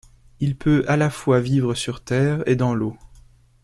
Il 0.39 0.57
peut 0.57 0.83
à 0.87 0.97
la 0.97 1.11
fois 1.11 1.39
vivre 1.39 1.75
sur 1.75 2.03
terre 2.03 2.41
et 2.47 2.55
dans 2.55 2.73
l'eau. 2.73 2.97